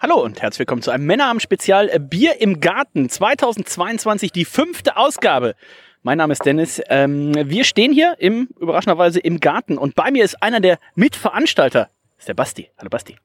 [0.00, 5.56] Hallo und herzlich willkommen zu einem Männerabend-Spezial äh, Bier im Garten 2022, die fünfte Ausgabe.
[6.04, 6.80] Mein Name ist Dennis.
[6.88, 11.90] Ähm, wir stehen hier im, überraschenderweise im Garten und bei mir ist einer der Mitveranstalter.
[12.14, 12.70] Das ist der Basti.
[12.78, 13.16] Hallo Basti.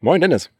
[0.00, 0.50] Moin Dennis.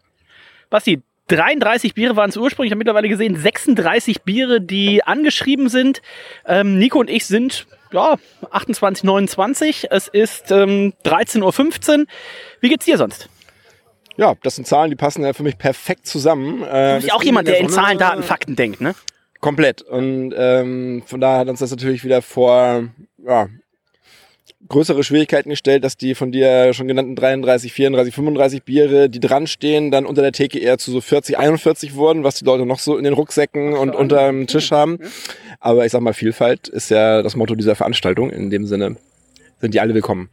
[0.70, 6.00] Basti, 33 Biere waren es ursprünglich, ich habe mittlerweile gesehen 36 Biere, die angeschrieben sind.
[6.46, 8.16] Ähm, Nico und ich sind ja
[8.50, 9.88] 28, 29.
[9.90, 12.06] Es ist ähm, 13.15 Uhr.
[12.60, 13.28] Wie geht's dir sonst?
[14.20, 16.62] Ja, das sind Zahlen, die passen ja für mich perfekt zusammen.
[16.62, 18.94] Äh, du bist auch jemand, der in Zahlen, Daten, Fakten denkt, ne?
[19.40, 19.80] Komplett.
[19.80, 22.84] Und ähm, von daher hat uns das natürlich wieder vor
[23.24, 23.48] ja,
[24.68, 29.46] größere Schwierigkeiten gestellt, dass die von dir schon genannten 33, 34, 35 Biere, die dran
[29.46, 32.78] stehen, dann unter der Theke eher zu so 40, 41 wurden, was die Leute noch
[32.78, 34.98] so in den Rucksäcken und unter dem Tisch haben.
[35.60, 38.28] Aber ich sag mal, Vielfalt ist ja das Motto dieser Veranstaltung.
[38.28, 38.96] In dem Sinne
[39.62, 40.28] sind die alle willkommen.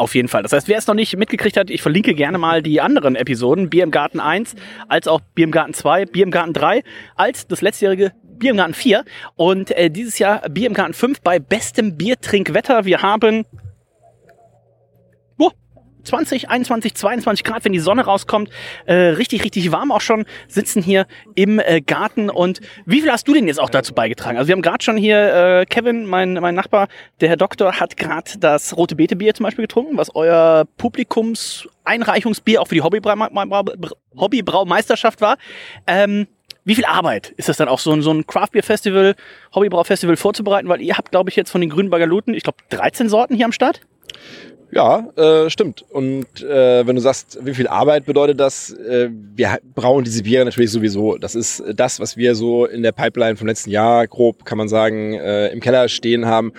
[0.00, 0.42] Auf jeden Fall.
[0.42, 3.68] Das heißt, wer es noch nicht mitgekriegt hat, ich verlinke gerne mal die anderen Episoden,
[3.68, 4.54] Bier im Garten 1,
[4.88, 6.82] als auch Bier im Garten 2, Bier im Garten 3,
[7.16, 9.04] als das letztjährige Bier im Garten 4
[9.36, 12.86] und äh, dieses Jahr Bier im Garten 5 bei bestem Biertrinkwetter.
[12.86, 13.44] Wir haben
[16.10, 18.50] 20, 21, 22 Grad, wenn die Sonne rauskommt.
[18.84, 20.24] Äh, richtig, richtig warm auch schon.
[20.48, 22.30] Sitzen hier im äh, Garten.
[22.30, 24.36] Und wie viel hast du denn jetzt auch dazu beigetragen?
[24.36, 26.88] Also wir haben gerade schon hier äh, Kevin, mein, mein Nachbar,
[27.20, 32.60] der Herr Doktor, hat gerade das Rote Beete Bier zum Beispiel getrunken, was euer Publikumseinreichungsbier
[32.60, 33.14] auch für die Hobbybrau
[34.16, 35.36] Hobbybraumeisterschaft war.
[35.86, 36.26] Ähm,
[36.64, 39.14] wie viel Arbeit ist das dann auch, so, ein so ein Craft Beer Festival,
[39.54, 40.68] Hobbybrau Festival vorzubereiten?
[40.68, 43.44] Weil ihr habt, glaube ich, jetzt von den grünen Bagaluten, ich glaube, 13 Sorten hier
[43.44, 43.80] am Start.
[44.72, 45.84] Ja, äh, stimmt.
[45.90, 50.44] Und äh, wenn du sagst, wie viel Arbeit bedeutet das, äh, wir brauen diese Biere
[50.44, 51.18] natürlich sowieso.
[51.18, 54.68] Das ist das, was wir so in der Pipeline vom letzten Jahr, grob kann man
[54.68, 56.52] sagen, äh, im Keller stehen haben.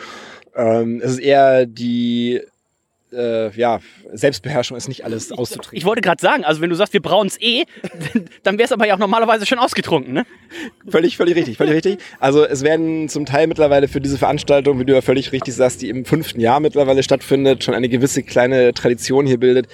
[0.56, 2.42] Ähm, es ist eher die
[3.14, 3.80] äh, ja,
[4.14, 5.78] Selbstbeherrschung ist nicht alles auszutrinken.
[5.78, 7.66] Ich wollte gerade sagen, also wenn du sagst, wir brauen es eh,
[8.44, 10.26] dann wäre es aber ja auch normalerweise schon ausgetrunken, ne?
[10.88, 12.00] Völlig, völlig richtig, völlig richtig.
[12.20, 15.82] Also es werden zum Teil mittlerweile für diese Veranstaltung, wie du ja völlig richtig sagst,
[15.82, 19.68] die im fünften Jahr mittlerweile stattfindet, schon eine gewisse kleine Tradition hier bildet,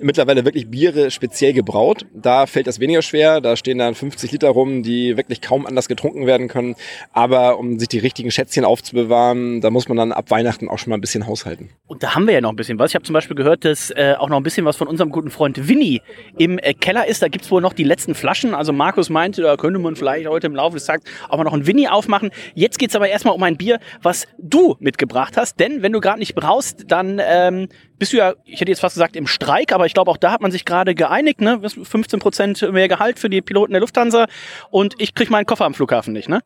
[0.00, 2.06] mittlerweile wirklich Biere speziell gebraut.
[2.14, 3.40] Da fällt das weniger schwer.
[3.40, 6.76] Da stehen dann 50 Liter rum, die wirklich kaum anders getrunken werden können.
[7.12, 10.90] Aber um sich die richtigen Schätzchen aufzubewahren, da muss man dann ab Weihnachten auch schon
[10.90, 11.70] mal ein bisschen haushalten.
[11.86, 12.90] Und da haben wir ja noch ein bisschen was.
[12.90, 15.30] Ich habe zum Beispiel gehört, dass äh, auch noch ein bisschen was von unserem guten
[15.30, 16.00] Freund Winnie
[16.36, 17.22] im äh, Keller ist.
[17.22, 18.54] Da gibt's wohl noch die letzten Flaschen.
[18.54, 21.54] Also Markus meinte, da könnte man vielleicht heute im Laufe des Tages auch mal noch
[21.54, 22.30] ein Winnie aufmachen.
[22.54, 25.60] Jetzt geht's aber erstmal um ein Bier, was du mitgebracht hast.
[25.60, 28.94] Denn wenn du gerade nicht brauchst, dann ähm, bist du ja, ich hätte jetzt fast
[28.94, 31.60] gesagt, im Streik, aber ich glaube, auch da hat man sich gerade geeinigt, ne?
[31.60, 34.26] 15 Prozent mehr Gehalt für die Piloten der Lufthansa
[34.70, 36.40] und ich kriege meinen Koffer am Flughafen nicht, ne?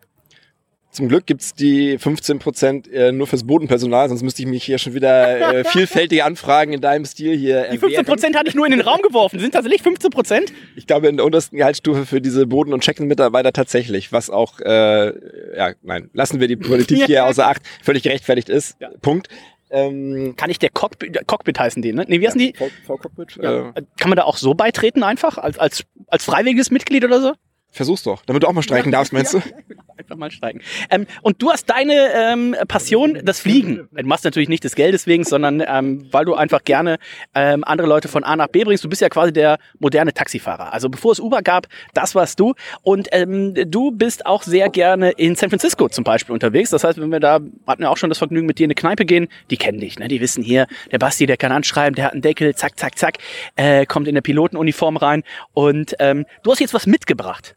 [0.92, 4.76] Zum Glück gibt's die 15 Prozent äh, nur fürs Bodenpersonal, sonst müsste ich mich hier
[4.76, 8.66] schon wieder äh, vielfältige Anfragen in deinem Stil hier Die 15 Prozent hatte ich nur
[8.66, 9.40] in den Raum geworfen.
[9.40, 10.52] Sind tatsächlich 15 Prozent?
[10.76, 15.56] Ich glaube in der untersten Gehaltsstufe für diese Boden- und Check-in-Mitarbeiter tatsächlich, was auch, äh,
[15.56, 18.76] ja, nein, lassen wir die Politik hier außer Acht, völlig gerechtfertigt ist.
[18.78, 18.90] Ja.
[19.00, 19.28] Punkt.
[19.72, 22.04] Ähm, Kann ich der Cockpit, Cockpit heißen den, ne?
[22.06, 22.70] Nee, wie heißen ja, die?
[22.86, 23.38] V-Cockpit.
[23.42, 23.70] Ja.
[23.70, 25.38] Äh, Kann man da auch so beitreten einfach?
[25.38, 27.32] Als, als, als freiwilliges Mitglied oder so?
[27.74, 29.74] Versuch's doch, damit du auch mal streiken ja, darfst, meinst ja, du?
[29.96, 30.60] Einfach mal streiken.
[30.90, 33.88] Ähm, und du hast deine ähm, Passion, das Fliegen.
[33.90, 36.98] Du machst natürlich nicht des Geldes wegen, sondern ähm, weil du einfach gerne
[37.34, 38.84] ähm, andere Leute von A nach B bringst.
[38.84, 40.70] Du bist ja quasi der moderne Taxifahrer.
[40.72, 42.52] Also bevor es Uber gab, das warst du.
[42.82, 46.68] Und ähm, du bist auch sehr gerne in San Francisco zum Beispiel unterwegs.
[46.68, 48.74] Das heißt, wenn wir da, hatten wir auch schon das Vergnügen, mit dir in eine
[48.74, 50.08] Kneipe gehen, die kennen dich, ne?
[50.08, 53.18] Die wissen hier, der Basti, der kann anschreiben, der hat einen Deckel, zack, zack, zack,
[53.56, 55.22] äh, kommt in der Pilotenuniform rein.
[55.54, 57.56] Und ähm, du hast jetzt was mitgebracht.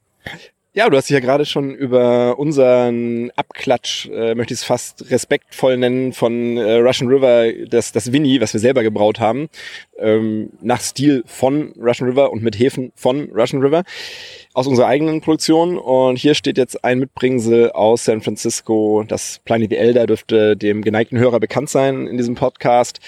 [0.77, 5.09] Ja, du hast dich ja gerade schon über unseren Abklatsch, äh, möchte ich es fast
[5.09, 9.47] respektvoll nennen, von äh, Russian River, das, das Winnie, was wir selber gebraut haben,
[9.97, 13.85] ähm, nach Stil von Russian River und mit Hefen von Russian River
[14.53, 15.77] aus unserer eigenen Produktion.
[15.77, 19.05] Und hier steht jetzt ein Mitbringsel aus San Francisco.
[19.07, 22.99] Das Pliny the Elder dürfte dem geneigten Hörer bekannt sein in diesem Podcast.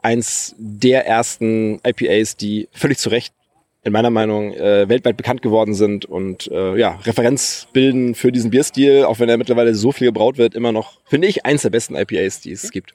[0.00, 3.34] Eins der ersten IPAs, die völlig zu Recht
[3.82, 8.50] in meiner Meinung äh, weltweit bekannt geworden sind und äh, ja, Referenz bilden für diesen
[8.50, 11.70] Bierstil, auch wenn er mittlerweile so viel gebraut wird, immer noch, finde ich, eins der
[11.70, 12.94] besten IPAs, die es gibt.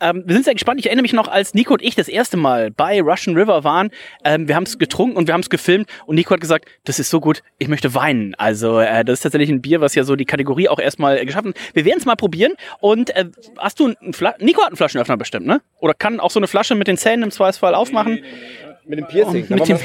[0.00, 0.78] Ähm, wir sind sehr gespannt.
[0.78, 3.90] Ich erinnere mich noch, als Nico und ich das erste Mal bei Russian River waren.
[4.24, 6.98] Ähm, wir haben es getrunken und wir haben es gefilmt und Nico hat gesagt, das
[6.98, 8.34] ist so gut, ich möchte weinen.
[8.36, 11.24] Also äh, das ist tatsächlich ein Bier, was ja so die Kategorie auch erstmal äh,
[11.24, 11.56] geschaffen hat.
[11.74, 12.52] Wir werden es mal probieren.
[12.80, 13.26] Und äh,
[13.56, 15.60] hast du einen Fla Nico hat einen Flaschenöffner bestimmt, ne?
[15.80, 18.22] Oder kann auch so eine Flasche mit den Zähnen im Zweifelsfall aufmachen?
[18.88, 19.42] Mit dem Piercing.
[19.48, 19.78] Und mit dem-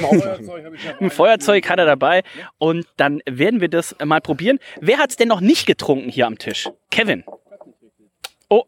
[0.99, 2.23] Ein Feuerzeug hat er dabei
[2.57, 4.59] und dann werden wir das mal probieren.
[4.81, 6.69] Wer hat es denn noch nicht getrunken hier am Tisch?
[6.89, 7.23] Kevin.
[8.49, 8.63] Oh.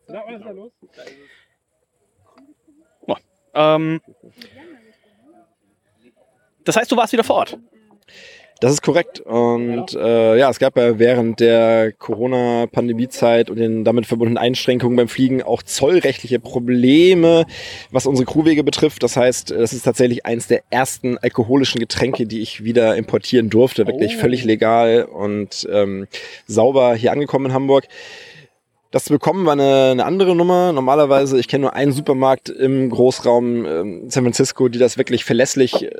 [3.08, 3.16] Oh.
[3.54, 4.02] Ähm.
[6.64, 7.58] Das heißt, du warst wieder vor Ort.
[8.62, 9.19] Das ist korrekt.
[9.19, 15.10] Und äh, ja, es gab ja während der Corona-Pandemie-Zeit und den damit verbundenen Einschränkungen beim
[15.10, 17.46] Fliegen auch zollrechtliche Probleme,
[17.92, 19.04] was unsere Crewwege betrifft.
[19.04, 23.86] Das heißt, das ist tatsächlich eins der ersten alkoholischen Getränke, die ich wieder importieren durfte.
[23.88, 26.08] Wirklich völlig legal und ähm,
[26.48, 27.88] sauber hier angekommen in Hamburg.
[28.95, 30.71] Das zu bekommen war eine, eine andere Nummer.
[30.71, 35.83] Normalerweise, ich kenne nur einen Supermarkt im Großraum ähm, San Francisco, die das wirklich verlässlich
[35.83, 35.92] äh,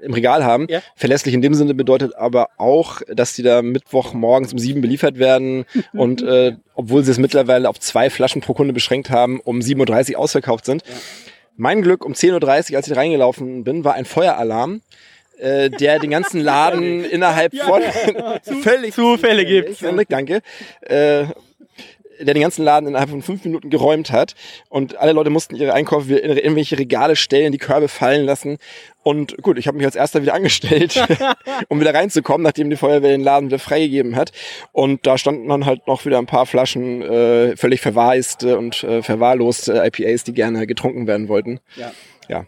[0.00, 0.66] im Regal haben.
[0.70, 0.80] Ja.
[0.96, 5.18] Verlässlich in dem Sinne bedeutet aber auch, dass die da Mittwoch morgens um sieben beliefert
[5.18, 9.58] werden und äh, obwohl sie es mittlerweile auf zwei Flaschen pro Kunde beschränkt haben, um
[9.58, 10.82] 7.30 Uhr ausverkauft sind.
[11.54, 14.80] Mein Glück, um 10.30 Uhr, als ich reingelaufen bin, war ein Feueralarm,
[15.36, 17.82] äh, der den ganzen Laden innerhalb von
[18.62, 19.44] völlig Zufälle.
[19.44, 20.40] Henrik, danke.
[20.80, 21.26] Äh,
[22.20, 24.34] der den ganzen Laden innerhalb von fünf Minuten geräumt hat
[24.68, 28.58] und alle Leute mussten ihre Einkäufe in irgendwelche Regale stellen, die Körbe fallen lassen
[29.02, 31.02] und gut, ich habe mich als erster wieder angestellt,
[31.68, 34.32] um wieder reinzukommen, nachdem die Feuerwehr den Laden wieder freigegeben hat
[34.72, 39.02] und da standen dann halt noch wieder ein paar Flaschen äh, völlig verwaiste und äh,
[39.02, 41.60] verwahrloste IPAs, die gerne getrunken werden wollten.
[41.76, 41.92] Ja.
[42.28, 42.46] Ja.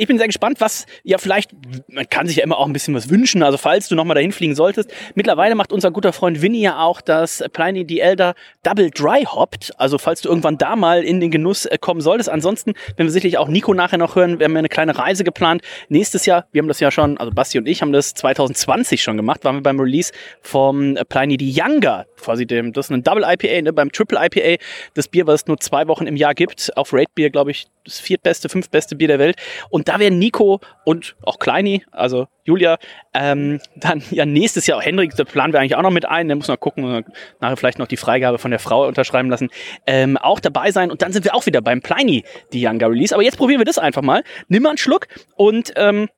[0.00, 1.50] Ich bin sehr gespannt, was ja vielleicht,
[1.88, 4.32] man kann sich ja immer auch ein bisschen was wünschen, also falls du nochmal dahin
[4.32, 4.90] fliegen solltest.
[5.14, 9.74] Mittlerweile macht unser guter Freund Winnie ja auch das Pliny the Elder Double Dry Hopped,
[9.76, 12.30] also falls du irgendwann da mal in den Genuss äh, kommen solltest.
[12.30, 15.22] Ansonsten, wenn wir sicherlich auch Nico nachher noch hören, wir haben ja eine kleine Reise
[15.22, 15.60] geplant.
[15.90, 19.18] Nächstes Jahr, wir haben das ja schon, also Basti und ich haben das 2020 schon
[19.18, 23.22] gemacht, waren wir beim Release vom Pliny the Younger, quasi dem, das ist ein Double
[23.22, 24.62] IPA, ne, beim Triple IPA,
[24.94, 27.66] das Bier, was es nur zwei Wochen im Jahr gibt, auf Rate Beer, glaube ich,
[27.84, 29.36] das viertbeste, fünftbeste Bier der Welt.
[29.68, 32.78] Und da werden Nico und auch Kleini, also Julia,
[33.14, 36.28] ähm, dann ja nächstes Jahr, auch Henrik, da planen wir eigentlich auch noch mit ein,
[36.28, 37.06] der muss noch gucken und
[37.40, 39.50] nachher vielleicht noch die Freigabe von der Frau unterschreiben lassen,
[39.86, 43.14] ähm, auch dabei sein und dann sind wir auch wieder beim Pliny, die Younger Release.
[43.14, 44.24] Aber jetzt probieren wir das einfach mal.
[44.48, 45.06] Nimm mal einen Schluck
[45.36, 46.08] und ähm,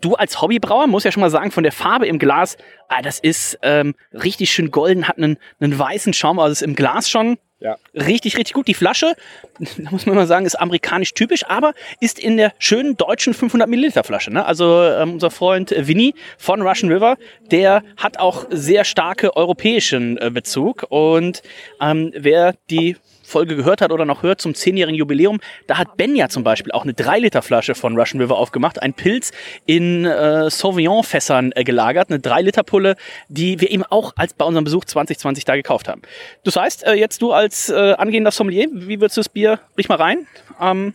[0.00, 2.56] Du als Hobbybrauer musst ja schon mal sagen, von der Farbe im Glas,
[2.88, 6.74] ah, das ist ähm, richtig schön golden, hat einen, einen weißen Schaum, also ist im
[6.74, 7.76] Glas schon Ja.
[7.94, 8.66] richtig, richtig gut.
[8.66, 9.14] Die Flasche,
[9.78, 13.68] da muss man mal sagen, ist amerikanisch typisch, aber ist in der schönen deutschen 500
[13.68, 14.32] Milliliter Flasche.
[14.32, 14.44] Ne?
[14.44, 17.16] Also ähm, unser Freund äh, Vinny von Russian River,
[17.50, 21.42] der hat auch sehr starke europäischen äh, Bezug und
[21.80, 22.96] ähm, wer die
[23.32, 26.70] Folge gehört hat oder noch hört zum zehnjährigen Jubiläum, da hat Ben ja zum Beispiel
[26.72, 29.32] auch eine 3-Liter-Flasche von Russian River aufgemacht, ein Pilz
[29.66, 32.96] in äh, Sauvignon-Fässern äh, gelagert, eine 3-Liter-Pulle,
[33.28, 36.02] die wir eben auch als bei unserem Besuch 2020 da gekauft haben.
[36.44, 39.88] Das heißt, äh, jetzt du als äh, angehender Sommelier, wie würdest du das Bier, riech
[39.88, 40.26] mal rein,
[40.60, 40.94] ähm,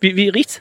[0.00, 0.60] wie, wie riecht's?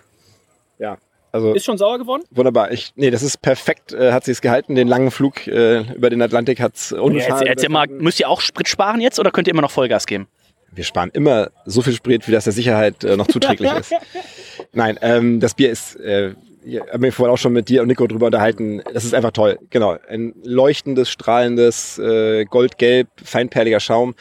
[0.78, 0.98] Ja.
[1.32, 2.24] Also Ist schon sauer geworden?
[2.32, 2.72] wunderbar.
[2.72, 3.92] Ich, nee, das ist perfekt.
[3.92, 4.76] Äh, hat sie es gehalten.
[4.76, 8.30] Den langen Flug äh, über den Atlantik hat's ohne Ja, jetzt, erzähl mal, müsst ihr
[8.30, 10.30] auch Sprit sparen jetzt oder könnt ihr immer noch Vollgas geben?
[10.76, 13.94] Wir sparen immer so viel Sprit, wie das der Sicherheit äh, noch zuträglich ist.
[14.74, 16.34] Nein, ähm, das Bier ist, äh,
[16.66, 18.82] ich habe mich vorhin auch schon mit dir und Nico drüber unterhalten.
[18.94, 19.60] Das ist einfach toll.
[19.70, 24.16] Genau, ein leuchtendes, strahlendes, äh, goldgelb, feinperliger Schaum.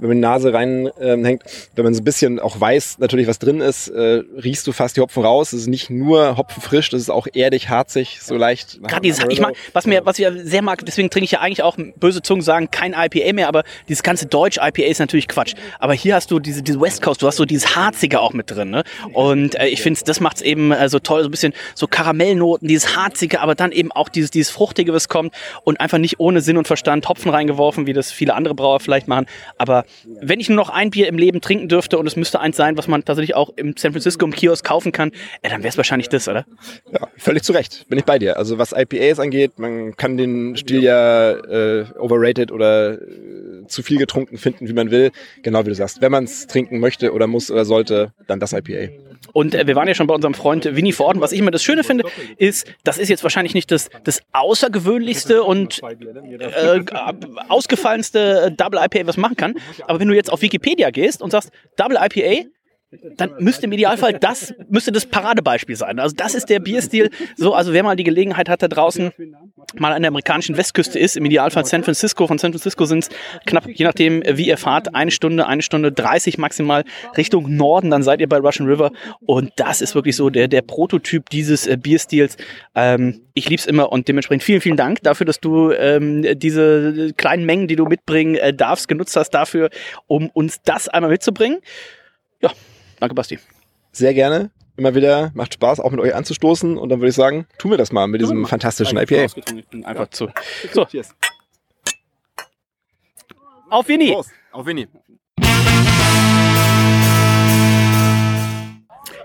[0.00, 1.42] Wenn man die Nase reinhängt, ähm, hängt,
[1.76, 4.96] wenn man so ein bisschen auch weiß, natürlich was drin ist, äh, riechst du fast
[4.96, 5.52] die Hopfen raus.
[5.52, 8.80] Es ist nicht nur Hopfenfrisch, das ist auch erdig, harzig, so leicht.
[8.82, 11.40] Gerade dieses, ich mag, was mir, was ich ja sehr mag, deswegen trinke ich ja
[11.40, 15.28] eigentlich auch, böse Zungen sagen, kein IPA mehr, aber dieses ganze Deutsch IPA ist natürlich
[15.28, 15.54] Quatsch.
[15.78, 18.50] Aber hier hast du diese, diese West Coast, du hast so dieses Harzige auch mit
[18.50, 18.84] drin, ne?
[19.12, 22.68] Und äh, ich finde, das macht's eben äh, so toll, so ein bisschen so Karamellnoten,
[22.68, 26.40] dieses Harzige, aber dann eben auch dieses, dieses Fruchtige, was kommt und einfach nicht ohne
[26.40, 29.26] Sinn und Verstand Hopfen reingeworfen, wie das viele andere Brauer vielleicht machen.
[29.58, 32.56] Aber wenn ich nur noch ein Bier im Leben trinken dürfte und es müsste eins
[32.56, 35.10] sein, was man tatsächlich auch im San Francisco im Kiosk kaufen kann,
[35.42, 36.46] äh, dann wäre es wahrscheinlich das, oder?
[36.92, 37.88] Ja, völlig zu Recht.
[37.88, 38.36] Bin ich bei dir.
[38.36, 42.96] Also was IPAs angeht, man kann den Stil ja äh, overrated oder äh,
[43.66, 45.10] zu viel getrunken finden, wie man will.
[45.42, 46.00] Genau wie du sagst.
[46.00, 48.92] Wenn man es trinken möchte oder muss oder sollte, dann das IPA.
[49.32, 51.16] Und äh, wir waren ja schon bei unserem Freund Winnie vor Ort.
[51.16, 52.04] Und was ich immer das Schöne finde,
[52.36, 56.80] ist, das ist jetzt wahrscheinlich nicht das, das außergewöhnlichste und äh,
[57.48, 59.54] ausgefallenste Double IPA, was man machen kann.
[59.86, 62.48] Aber wenn du jetzt auf Wikipedia gehst und sagst Double IPA,
[63.16, 66.00] dann müsste im Idealfall das, müsste das Paradebeispiel sein.
[66.00, 67.10] Also das ist der Bierstil.
[67.36, 69.12] So, also wer mal die Gelegenheit hat da draußen,
[69.76, 73.10] mal an der amerikanischen Westküste ist, im Idealfall San Francisco, von San Francisco sind es
[73.46, 76.84] knapp, je nachdem wie ihr fahrt, eine Stunde, eine Stunde 30 maximal
[77.16, 80.62] Richtung Norden, dann seid ihr bei Russian River und das ist wirklich so der, der
[80.62, 82.36] Prototyp dieses äh, Bierstils.
[82.74, 87.46] Ähm, ich lieb's immer und dementsprechend vielen, vielen Dank dafür, dass du ähm, diese kleinen
[87.46, 89.70] Mengen, die du mitbringen äh, darfst, genutzt hast dafür,
[90.08, 91.60] um uns das einmal mitzubringen.
[92.42, 92.50] Ja,
[93.00, 93.38] danke Basti.
[93.92, 94.50] Sehr gerne.
[94.76, 96.78] Immer wieder macht Spaß, auch mit euch anzustoßen.
[96.78, 99.24] Und dann würde ich sagen, tun wir das mal mit diesem fantastischen IPA.
[99.24, 100.28] Ich bin einfach zu.
[100.72, 100.86] So.
[103.68, 104.16] Auf Winnie.
[104.52, 104.88] Auf Winnie.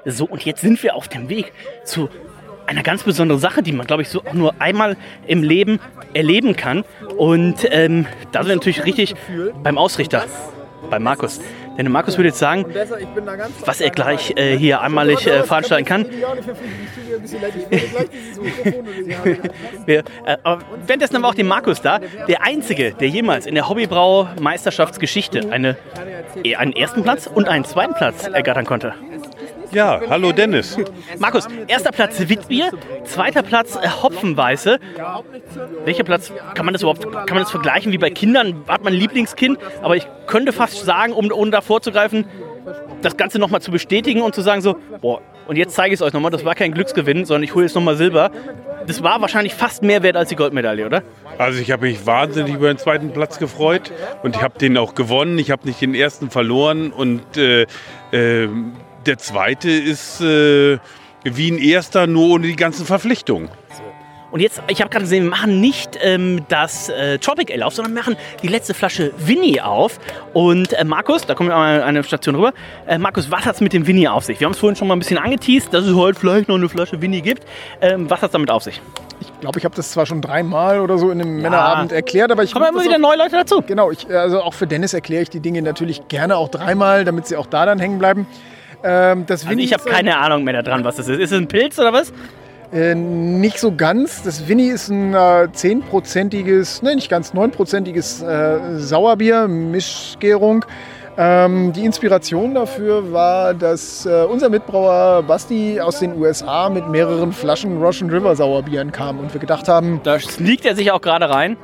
[0.06, 1.52] So, und jetzt sind wir auf dem Weg
[1.84, 2.10] zu
[2.68, 5.80] einer ganz besonderen Sache, die man, glaube ich, so auch nur einmal im Leben
[6.14, 6.84] erleben kann.
[7.18, 9.16] Und ähm, da sind wir natürlich richtig
[9.64, 10.26] beim Ausrichter,
[10.90, 11.40] bei Markus.
[11.78, 12.66] Denn Markus würde jetzt sagen,
[13.66, 16.06] was er gleich äh, hier einmalig äh, veranstalten kann.
[19.86, 23.56] Wir, äh, aber währenddessen haben wir auch den Markus da, der Einzige, der jemals in
[23.56, 25.78] der Hobbybrau-Meisterschaftsgeschichte eine,
[26.58, 28.94] einen ersten Platz und einen zweiten Platz ergattern konnte.
[29.72, 30.78] Ja, hallo Dennis.
[31.20, 32.72] Markus, erster Platz Witbier,
[33.04, 34.80] zweiter Platz äh, Hopfenweiße.
[35.84, 38.64] Welcher Platz kann man das überhaupt, kann man das vergleichen wie bei Kindern?
[38.68, 39.58] Hat man ein Lieblingskind?
[39.82, 42.26] Aber ich könnte fast sagen, um, um da vorzugreifen,
[43.02, 46.02] das Ganze nochmal zu bestätigen und zu sagen so, boah, und jetzt zeige ich es
[46.02, 48.32] euch nochmal, das war kein Glücksgewinn, sondern ich hole jetzt nochmal Silber.
[48.88, 51.04] Das war wahrscheinlich fast mehr wert als die Goldmedaille, oder?
[51.38, 53.92] Also ich habe mich wahnsinnig über den zweiten Platz gefreut
[54.24, 55.38] und ich habe den auch gewonnen.
[55.40, 57.66] Ich habe nicht den ersten verloren und äh,
[58.12, 58.48] äh,
[59.06, 60.78] der zweite ist äh,
[61.24, 63.50] wie ein erster, nur ohne die ganzen Verpflichtungen.
[64.32, 67.74] Und jetzt, ich habe gerade gesehen, wir machen nicht ähm, das äh, Tropic Ale auf,
[67.74, 69.98] sondern wir machen die letzte Flasche Winnie auf.
[70.34, 72.52] Und äh, Markus, da kommen wir mal eine Station rüber.
[72.86, 74.40] Äh, Markus, was hat es mit dem Winnie auf sich?
[74.42, 76.68] Wir haben es vorhin schon mal ein bisschen angeteased, dass es heute vielleicht noch eine
[76.68, 77.46] Flasche Winnie gibt.
[77.80, 78.82] Ähm, was hat es damit auf sich?
[79.22, 82.44] Ich glaube, ich habe das zwar schon dreimal oder so in einem Männerabend erklärt, aber
[82.44, 83.62] ich Kommen immer wieder auch- neue Leute dazu.
[83.66, 87.26] Genau, ich, also auch für Dennis erkläre ich die Dinge natürlich gerne auch dreimal, damit
[87.28, 88.28] sie auch da dann hängen bleiben.
[88.88, 91.20] Ähm, das Also ich habe keine Ahnung mehr daran, was das ist.
[91.20, 92.14] Ist es ein Pilz oder was?
[92.72, 94.22] Äh, nicht so ganz.
[94.24, 100.66] Das Winnie ist ein äh, 10-prozentiges, ne, nicht ganz 9-prozentiges äh, Sauerbier, Mischgärung.
[101.18, 107.32] Ähm, die Inspiration dafür war, dass äh, unser Mitbrauer Basti aus den USA mit mehreren
[107.32, 111.30] Flaschen Russian River Sauerbieren kam und wir gedacht haben, Da sneakt er sich auch gerade
[111.30, 111.56] rein.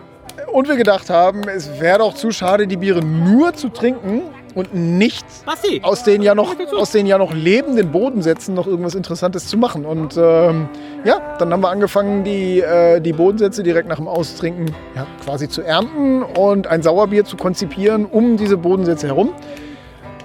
[0.53, 4.21] und wir gedacht haben, es wäre doch zu schade, die Biere nur zu trinken
[4.55, 5.81] und nicht Basti!
[5.83, 9.85] aus den ja noch, aus den ja noch lebenden Bodensätzen noch irgendwas Interessantes zu machen.
[9.85, 10.69] Und ähm,
[11.03, 15.49] ja, dann haben wir angefangen, die, äh, die Bodensätze direkt nach dem Austrinken ja, quasi
[15.49, 19.33] zu ernten und ein Sauerbier zu konzipieren um diese Bodensätze herum.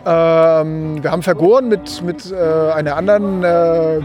[0.04, 4.00] Ähm, wir haben vergoren mit, mit äh, einer anderen äh,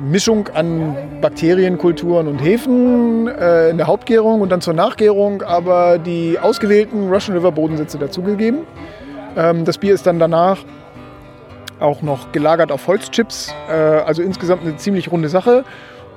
[0.00, 6.38] Mischung an Bakterienkulturen und Hefen äh, in der Hauptgärung und dann zur Nachgärung aber die
[6.38, 8.60] ausgewählten Russian River Bodensätze dazugegeben.
[9.38, 10.58] Ähm, das Bier ist dann danach
[11.80, 13.54] auch noch gelagert auf Holzchips.
[13.70, 15.64] Äh, also insgesamt eine ziemlich runde Sache.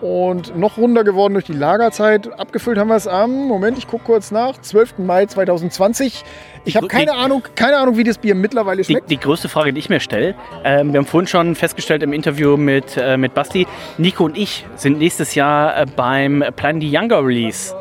[0.02, 2.28] Und noch runder geworden durch die Lagerzeit.
[2.40, 4.96] Abgefüllt haben wir es am, Moment, ich gucke kurz nach, 12.
[4.98, 6.24] Mai 2020.
[6.66, 9.12] Ich habe Die- keine Ahnung, keine Ahnung, wie das Bier mittlerweile Die, schmeckt.
[9.12, 12.58] die größte Frage, die ich mir stelle, ähm, wir haben vorhin schon festgestellt im Interview
[12.58, 13.68] mit, äh, mit Basti,
[14.00, 17.76] Nico und ich sind nächstes Jahr äh, beim Plan the Younger Release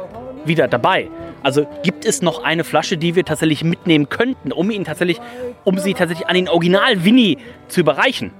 [0.44, 1.08] wieder dabei.
[1.42, 5.20] Also gibt es noch eine Flasche, die wir tatsächlich mitnehmen könnten, um ihn tatsächlich,
[5.64, 8.32] um sie tatsächlich an den Original Winnie zu überreichen?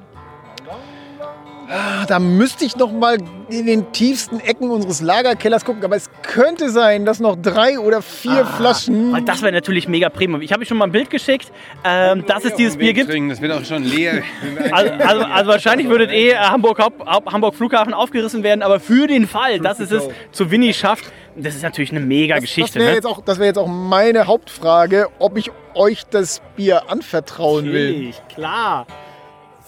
[2.09, 5.85] Da müsste ich noch mal in den tiefsten Ecken unseres Lagerkellers gucken.
[5.85, 9.13] Aber es könnte sein, dass noch drei oder vier Flaschen.
[9.13, 10.43] Weil das wäre natürlich mega Premium.
[10.43, 11.53] Ich habe euch schon mal ein Bild geschickt,
[11.85, 13.09] ähm, dass es dieses Bier gibt.
[13.09, 14.23] Das wird auch schon leer.
[14.73, 19.07] Also, also, also wahrscheinlich würdet eh äh, Hamburg, Haupt, Hamburg Flughafen aufgerissen werden, aber für
[19.07, 21.05] den Fall, dass es es zu Winnie schafft,
[21.37, 22.79] das ist natürlich eine mega Das Geschichte.
[22.79, 22.95] wäre ne?
[22.97, 27.91] jetzt, auch- das wär jetzt auch meine Hauptfrage, ob ich euch das Bier anvertrauen will.
[27.93, 28.87] Natürlich, klar.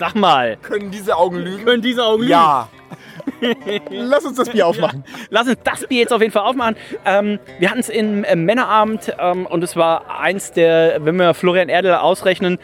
[0.02, 0.56] Sag mal.
[0.56, 1.64] Können diese Augen lügen?
[1.64, 2.68] Können diese Augen Ja.
[3.90, 5.04] Lass uns das Bier aufmachen.
[5.30, 6.74] Lass uns das Bier jetzt auf jeden Fall aufmachen.
[7.04, 11.34] Ähm, wir hatten es im äh, Männerabend ähm, und es war eins der, wenn wir
[11.34, 12.58] Florian Erdel ausrechnen,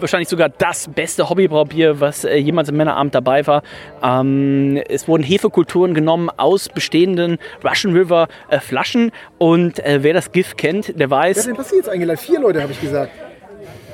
[0.00, 3.62] wahrscheinlich sogar das beste Hobbybraubier, was äh, jemals im Männerabend dabei war.
[4.02, 10.30] Ähm, es wurden Hefekulturen genommen aus bestehenden Russian River äh, Flaschen und äh, wer das
[10.30, 12.18] GIF kennt, der Wer weiß, hat denn Basti jetzt eingeladen?
[12.18, 13.12] Vier Leute, habe ich gesagt.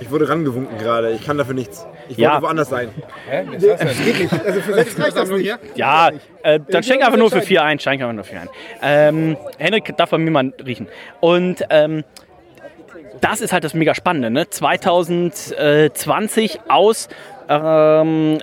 [0.00, 1.12] Ich wurde rangewunken gerade.
[1.12, 1.87] Ich kann dafür nichts.
[2.08, 2.30] Ich Ja.
[2.32, 2.90] wollte woanders sein.
[3.30, 4.32] Das geht nicht.
[4.44, 5.56] Also für sechs reicht das nicht.
[5.75, 6.10] Ja,
[6.42, 7.78] äh, dann schenk einfach nur für vier ein.
[7.78, 8.48] Schenk einfach nur für vier ein.
[8.82, 10.88] Ähm, Henrik darf von mir mal riechen.
[11.20, 12.04] Und ähm,
[13.20, 14.30] das ist halt das mega Spannende.
[14.30, 14.48] Ne?
[14.48, 17.08] 2020 aus
[17.48, 18.38] ähm,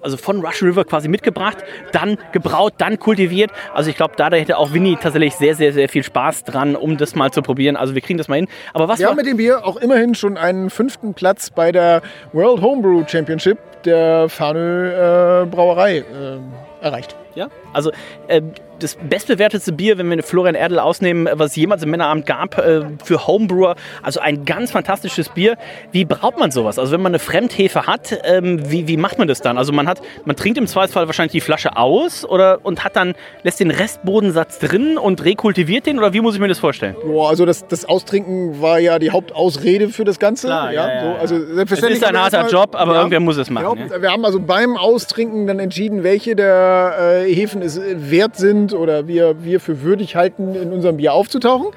[0.00, 1.58] also von Russian River quasi mitgebracht,
[1.92, 3.50] dann gebraut, dann kultiviert.
[3.74, 6.76] Also ich glaube, da, da hätte auch Winnie tatsächlich sehr, sehr, sehr viel Spaß dran,
[6.76, 7.76] um das mal zu probieren.
[7.76, 8.48] Also wir kriegen das mal hin.
[8.72, 12.02] Aber was Wir haben mit dem Bier auch immerhin schon einen fünften Platz bei der
[12.32, 17.16] World Homebrew Championship der Farnö äh, Brauerei äh, erreicht.
[17.38, 17.92] Ja, also
[18.26, 18.42] äh,
[18.80, 22.82] das bestbewertetste Bier, wenn wir Florian Erdl ausnehmen, was es jemals im Männerabend gab, äh,
[23.04, 23.76] für Homebrewer.
[24.02, 25.56] Also ein ganz fantastisches Bier.
[25.92, 26.78] Wie braut man sowas?
[26.80, 29.56] Also wenn man eine Fremdhefe hat, ähm, wie, wie macht man das dann?
[29.56, 33.14] Also man hat, man trinkt im Zweifelsfall wahrscheinlich die Flasche aus oder und hat dann
[33.44, 36.96] lässt den Restbodensatz drin und rekultiviert den oder wie muss ich mir das vorstellen?
[37.04, 40.48] Boah, also das, das Austrinken war ja die Hauptausrede für das Ganze.
[40.48, 41.14] Klar, ja, ja, so, ja.
[41.16, 43.76] also Es selbstverständlich ist ein harter Job, aber irgendwer muss es machen.
[43.76, 44.02] Genau, Ja?
[44.02, 48.72] Wir haben also beim Austrinken dann entschieden, welche der äh, Hefen es äh, wert sind
[48.74, 51.68] oder wir, wir für würdig halten, in unserem Bier aufzutauchen.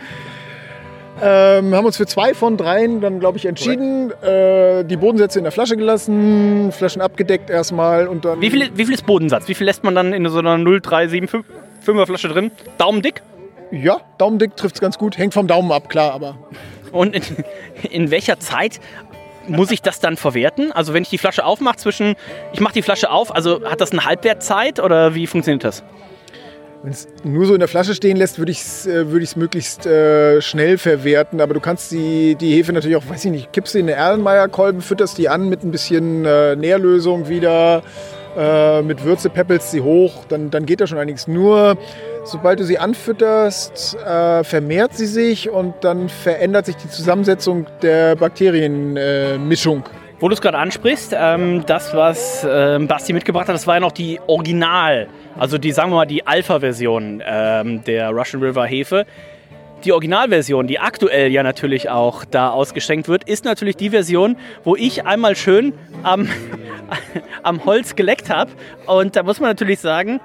[1.24, 4.12] Ähm, haben uns für zwei von dreien dann, glaube ich, entschieden.
[4.24, 8.42] Äh, die Bodensätze in der Flasche gelassen, Flaschen abgedeckt erstmal und dann.
[8.42, 9.48] Wie viel, wie viel ist Bodensatz?
[9.48, 12.50] Wie viel lässt man dann in so einer 0,375er Flasche drin?
[12.80, 13.22] Daumen dick?
[13.72, 15.18] Ja, Daumendick trifft es ganz gut.
[15.18, 16.36] Hängt vom Daumen ab, klar, aber.
[16.92, 17.24] Und in,
[17.90, 18.82] in welcher Zeit
[19.48, 20.72] muss ich das dann verwerten?
[20.72, 22.16] Also wenn ich die Flasche aufmache zwischen,
[22.54, 25.84] ich mache die Flasche auf, also hat das eine Halbwertzeit oder wie funktioniert das?
[26.84, 29.36] Wenn es nur so in der Flasche stehen lässt, würde ich es äh, würd ich's
[29.36, 31.40] möglichst äh, schnell verwerten.
[31.40, 33.98] Aber du kannst die, die Hefe natürlich auch, weiß ich nicht, kippst sie in eine
[33.98, 37.84] Erlenmeyer-Kolben, fütterst die an mit ein bisschen äh, Nährlösung wieder,
[38.38, 41.28] äh, mit Würze peppelst sie hoch, dann, dann geht da schon einiges.
[41.28, 41.78] Nur
[42.24, 48.16] sobald du sie anfütterst, äh, vermehrt sie sich und dann verändert sich die Zusammensetzung der
[48.16, 49.84] Bakterienmischung.
[50.20, 53.80] Wo du es gerade ansprichst, ähm, das, was ähm, Basti mitgebracht hat, das war ja
[53.80, 55.08] noch die Original,
[55.38, 59.06] also die, sagen wir mal, die Alpha-Version ähm, der Russian River Hefe.
[59.84, 64.76] Die Originalversion, die aktuell ja natürlich auch da ausgeschenkt wird, ist natürlich die Version, wo
[64.76, 65.74] ich einmal schön
[66.04, 66.30] am,
[67.44, 68.52] am Holz geleckt habe.
[68.86, 70.20] Und da muss man natürlich sagen,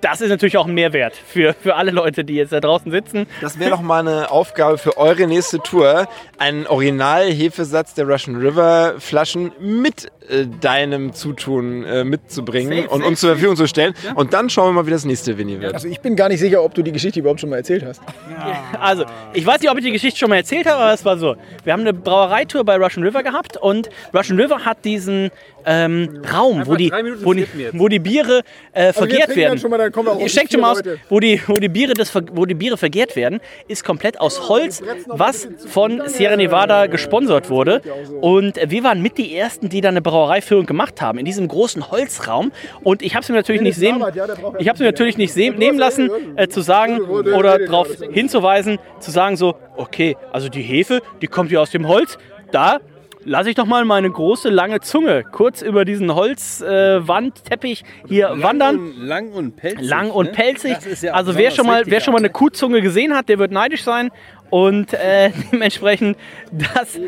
[0.00, 3.26] das ist natürlich auch ein Mehrwert für, für alle Leute, die jetzt da draußen sitzen.
[3.40, 6.08] Das wäre doch mal eine Aufgabe für eure nächste Tour,
[6.38, 13.08] einen Original-Hefesatz der Russian River Flaschen mit äh, deinem Zutun äh, mitzubringen Safe, und safe,
[13.08, 13.94] uns zur Verfügung zu stellen.
[14.14, 15.74] Und dann schauen wir mal, wie das nächste Winnie wird.
[15.74, 18.00] Also ich bin gar nicht sicher, ob du die Geschichte überhaupt schon mal erzählt hast.
[18.78, 21.18] Also, ich weiß nicht, ob ich die Geschichte schon mal erzählt habe, aber es war
[21.18, 21.36] so.
[21.64, 25.30] Wir haben eine Brauereitour bei Russian River gehabt und Russian River hat diesen
[25.66, 26.90] ähm, Raum, wo die,
[27.22, 29.58] wo, die, wo die Biere äh, vergehrt werden.
[29.58, 31.40] schon mal, dann kommen wir auch auf Ihr die schenkt schon mal aus, wo die,
[31.46, 36.02] wo, die Biere das, wo die Biere vergehrt werden, ist komplett aus Holz, was von
[36.06, 37.82] Sierra Nevada gesponsert wurde.
[38.20, 41.90] Und wir waren mit die Ersten, die da eine Brauereiführung gemacht haben, in diesem großen
[41.90, 42.52] Holzraum.
[42.82, 43.96] Und ich habe es mir natürlich nicht sehen,
[44.58, 48.78] ich habe es mir natürlich nicht sehen, nehmen lassen, äh, zu sagen oder darauf hinzuweisen,
[48.98, 52.18] zu sagen so, okay, also die Hefe, die kommt hier aus dem Holz,
[52.52, 52.80] da
[53.24, 58.92] lasse ich doch mal meine große lange Zunge kurz über diesen Holzwandteppich äh, hier wandern.
[58.98, 59.88] Lang und pelzig.
[59.88, 60.32] Lang und ne?
[60.32, 60.76] pelzig.
[60.86, 63.52] Ist ja also wer schon, mal, wer schon mal eine Kuhzunge gesehen hat, der wird
[63.52, 64.10] neidisch sein.
[64.50, 66.18] Und äh, dementsprechend,
[66.50, 66.98] das,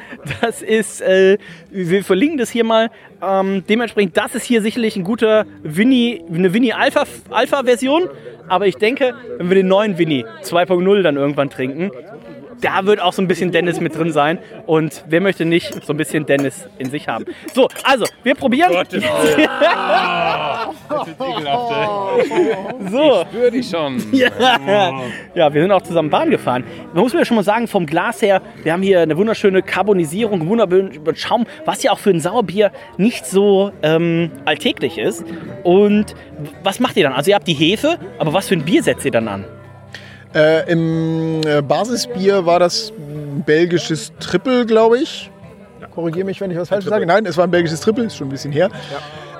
[0.41, 1.39] das ist, äh,
[1.71, 2.91] wir verlinken das hier mal.
[3.21, 8.09] Ähm, dementsprechend, das ist hier sicherlich ein guter Winnie, eine Winnie Alpha, Alpha Version.
[8.49, 11.91] Aber ich denke, wenn wir den neuen Winnie 2.0 dann irgendwann trinken,
[12.63, 14.39] da wird auch so ein bisschen Dennis mit drin sein.
[14.67, 17.27] Und wer möchte nicht so ein bisschen Dennis in sich haben?
[17.53, 18.73] So, also, wir probieren.
[22.91, 23.25] so.
[23.29, 24.03] Spür die schon.
[24.13, 24.31] Ja.
[25.35, 26.65] ja, wir sind auch zusammen Bahn gefahren.
[26.93, 30.47] Man muss mir schon mal sagen, vom Glas her, wir haben hier eine wunderschöne Carbonisierung,
[30.47, 35.25] wunderschönen Schaum, was ja auch für ein Sauerbier nicht so ähm, alltäglich ist.
[35.65, 36.15] Und
[36.63, 37.15] was macht ihr dann?
[37.15, 39.45] Also ihr habt die Hefe, aber was für ein Bier setzt ihr dann an?
[40.35, 45.31] Äh, Im äh, Basisbier war das ein belgisches Triple, glaube ich.
[45.95, 47.05] Korrigiere mich, wenn ich was falsch sage.
[47.05, 48.71] Nein, es war ein belgisches Triple, ist schon ein bisschen her.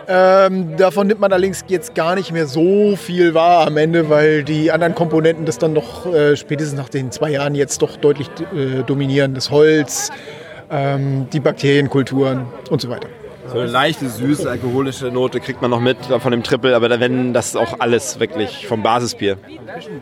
[0.09, 4.43] Ähm, davon nimmt man allerdings jetzt gar nicht mehr so viel wahr am Ende, weil
[4.43, 8.29] die anderen Komponenten das dann doch äh, spätestens nach den zwei Jahren jetzt doch deutlich
[8.55, 9.35] äh, dominieren.
[9.35, 10.11] Das Holz,
[10.71, 13.09] ähm, die Bakterienkulturen und so weiter.
[13.49, 17.35] So eine leichte, süße, alkoholische Note kriegt man noch mit von dem Triple, aber wenn
[17.35, 19.37] das ist auch alles wirklich vom Basisbier.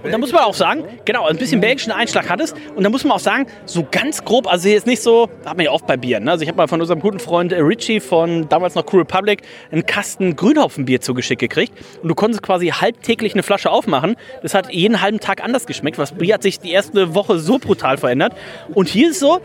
[0.03, 2.55] Und da muss man auch sagen, genau, ein bisschen belgischen Einschlag hat es.
[2.75, 5.65] Und da muss man auch sagen, so ganz grob, also jetzt nicht so, hat man
[5.65, 6.25] ja oft bei Bieren.
[6.25, 6.33] Ne?
[6.33, 9.87] Also ich habe mal von unserem guten Freund Richie von damals noch Cool Republic einen
[9.87, 11.73] Kasten Grünhopfenbier zugeschickt gekriegt.
[12.03, 14.17] Und du konntest quasi halbtäglich eine Flasche aufmachen.
[14.43, 15.99] Das hat jeden halben Tag anders geschmeckt.
[15.99, 18.35] Das Bier hat sich die erste Woche so brutal verändert.
[18.75, 19.41] Und hier ist so,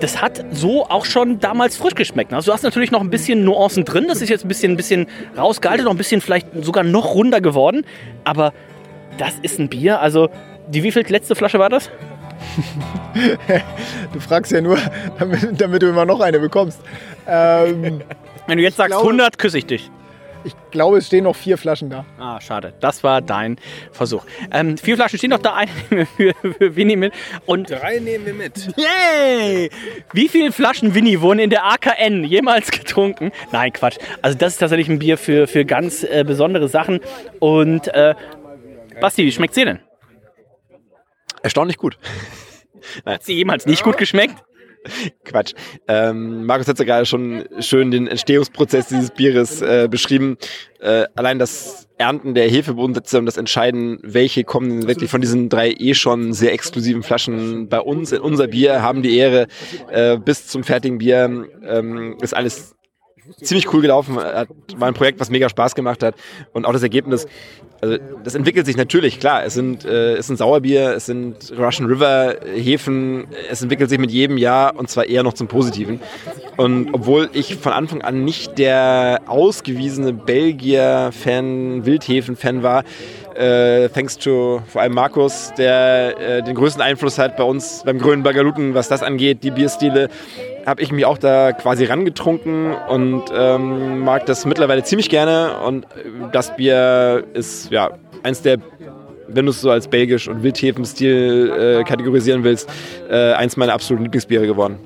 [0.00, 2.32] das hat so auch schon damals frisch geschmeckt.
[2.32, 4.06] Also du hast natürlich noch ein bisschen Nuancen drin.
[4.08, 5.06] Das ist jetzt ein bisschen, ein bisschen
[5.36, 7.84] rausgehalten, noch ein bisschen vielleicht sogar noch runder geworden.
[8.24, 8.52] Aber
[9.18, 10.00] das ist ein Bier.
[10.00, 10.28] Also
[10.68, 11.90] die wievielte letzte Flasche war das?
[14.12, 14.78] Du fragst ja nur,
[15.18, 16.80] damit, damit du immer noch eine bekommst.
[17.26, 18.02] Ähm,
[18.46, 19.90] Wenn du jetzt sagst glaube- 100, küsse ich dich.
[20.46, 22.06] Ich glaube, es stehen noch vier Flaschen da.
[22.20, 22.72] Ah, schade.
[22.78, 23.58] Das war dein
[23.90, 24.24] Versuch.
[24.52, 27.12] Ähm, vier Flaschen stehen noch da, eine nehmen wir für, für Winnie mit.
[27.46, 28.68] Und Drei nehmen wir mit.
[28.76, 29.70] Yay!
[30.12, 33.32] Wie viele Flaschen Winnie wurden in der AKN jemals getrunken?
[33.50, 33.96] Nein, Quatsch.
[34.22, 37.00] Also das ist tatsächlich ein Bier für, für ganz äh, besondere Sachen.
[37.40, 38.14] Und äh,
[39.00, 39.80] Basti, wie schmeckt's dir denn?
[41.42, 41.98] Erstaunlich gut.
[43.04, 44.45] Hat sie jemals nicht gut geschmeckt?
[45.24, 45.54] Quatsch.
[45.88, 50.36] Ähm, Markus hat ja gerade schon schön den Entstehungsprozess dieses Bieres äh, beschrieben.
[50.80, 55.72] Äh, allein das Ernten der Hefebodensätze und das Entscheiden, welche kommen wirklich von diesen drei
[55.72, 59.46] eh schon sehr exklusiven Flaschen bei uns in unser Bier, haben die Ehre
[59.90, 61.46] äh, bis zum fertigen Bier.
[61.64, 62.76] Ähm, ist alles
[63.42, 64.16] ziemlich cool gelaufen.
[64.16, 66.14] Hat, war ein Projekt, was mega Spaß gemacht hat.
[66.52, 67.26] Und auch das Ergebnis,
[67.86, 69.44] also das entwickelt sich natürlich, klar.
[69.44, 73.26] Es sind, äh, es sind Sauerbier, es sind Russian River Hefen.
[73.50, 76.00] Es entwickelt sich mit jedem Jahr und zwar eher noch zum Positiven.
[76.56, 82.84] Und obwohl ich von Anfang an nicht der ausgewiesene Belgier-Fan, Wildhefen-Fan war,
[83.34, 87.98] äh, thanks to vor allem Markus, der äh, den größten Einfluss hat bei uns beim
[87.98, 90.08] Grünen Bagaluten, was das angeht, die Bierstile,
[90.66, 95.58] habe ich mich auch da quasi rangetrunken und ähm, mag das mittlerweile ziemlich gerne.
[95.64, 95.88] Und äh,
[96.32, 97.75] das Bier ist ja
[98.22, 98.58] eins der,
[99.28, 102.68] wenn du es so als belgisch und Wildhefen-Stil äh, kategorisieren willst,
[103.08, 104.78] äh, eins meiner absoluten Lieblingsbiere geworden.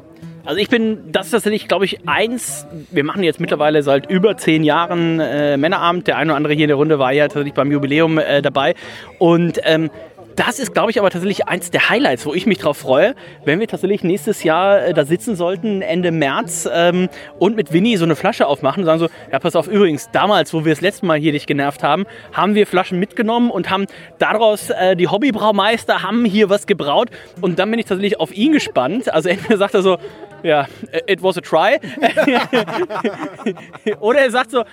[0.45, 4.37] Also ich bin, das ist tatsächlich, glaube ich, eins, wir machen jetzt mittlerweile seit über
[4.37, 6.07] zehn Jahren äh, Männerabend.
[6.07, 8.75] Der eine oder andere hier in der Runde war ja tatsächlich beim Jubiläum äh, dabei.
[9.19, 9.91] Und ähm,
[10.37, 13.15] das ist, glaube ich, aber tatsächlich eins der Highlights, wo ich mich drauf freue,
[13.45, 17.97] wenn wir tatsächlich nächstes Jahr äh, da sitzen sollten, Ende März, ähm, und mit Winnie
[17.97, 20.81] so eine Flasche aufmachen und sagen so, ja, pass auf, übrigens, damals, wo wir das
[20.81, 23.87] letzte Mal hier dich genervt haben, haben wir Flaschen mitgenommen und haben
[24.19, 28.53] daraus, äh, die Hobbybraumeister haben hier was gebraut und dann bin ich tatsächlich auf ihn
[28.53, 29.13] gespannt.
[29.13, 29.99] Also entweder sagt er so,
[30.43, 30.67] ja,
[31.07, 31.79] it was a try.
[34.01, 34.65] Oder er sagt so,